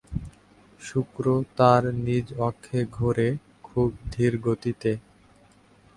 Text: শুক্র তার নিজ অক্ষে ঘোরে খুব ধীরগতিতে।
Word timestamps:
শুক্র 0.81 1.25
তার 1.57 1.83
নিজ 2.05 2.27
অক্ষে 2.39 2.79
ঘোরে 2.91 3.29
খুব 3.63 3.89
ধীরগতিতে। 4.11 4.91